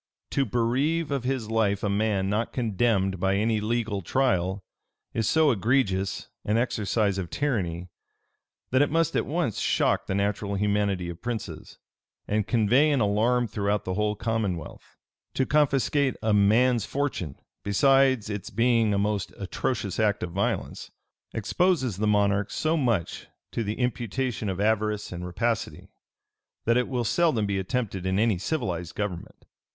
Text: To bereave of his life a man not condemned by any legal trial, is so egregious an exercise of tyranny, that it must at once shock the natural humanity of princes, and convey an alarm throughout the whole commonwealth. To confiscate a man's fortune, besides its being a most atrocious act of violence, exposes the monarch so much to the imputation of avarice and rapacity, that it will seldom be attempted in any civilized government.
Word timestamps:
To 0.31 0.45
bereave 0.45 1.11
of 1.11 1.25
his 1.25 1.51
life 1.51 1.83
a 1.83 1.87
man 1.87 2.27
not 2.27 2.53
condemned 2.53 3.19
by 3.19 3.35
any 3.35 3.61
legal 3.61 4.01
trial, 4.01 4.63
is 5.13 5.29
so 5.29 5.51
egregious 5.51 6.27
an 6.43 6.57
exercise 6.57 7.19
of 7.19 7.29
tyranny, 7.29 7.91
that 8.71 8.81
it 8.81 8.89
must 8.89 9.15
at 9.15 9.27
once 9.27 9.59
shock 9.59 10.07
the 10.07 10.15
natural 10.15 10.55
humanity 10.55 11.07
of 11.11 11.21
princes, 11.21 11.77
and 12.27 12.47
convey 12.47 12.89
an 12.89 12.99
alarm 12.99 13.45
throughout 13.47 13.85
the 13.85 13.93
whole 13.93 14.15
commonwealth. 14.15 14.97
To 15.35 15.45
confiscate 15.45 16.15
a 16.23 16.33
man's 16.33 16.83
fortune, 16.87 17.35
besides 17.63 18.27
its 18.27 18.49
being 18.49 18.95
a 18.95 18.97
most 18.97 19.31
atrocious 19.37 19.99
act 19.99 20.23
of 20.23 20.31
violence, 20.31 20.89
exposes 21.31 21.97
the 21.97 22.07
monarch 22.07 22.49
so 22.49 22.75
much 22.75 23.27
to 23.51 23.63
the 23.63 23.75
imputation 23.77 24.49
of 24.49 24.59
avarice 24.59 25.11
and 25.11 25.23
rapacity, 25.23 25.89
that 26.65 26.75
it 26.75 26.87
will 26.87 27.03
seldom 27.03 27.45
be 27.45 27.59
attempted 27.59 28.07
in 28.07 28.17
any 28.17 28.39
civilized 28.39 28.95
government. 28.95 29.45